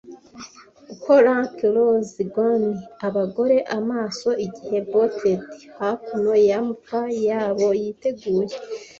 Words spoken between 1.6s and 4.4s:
loose- gowned abagore amaso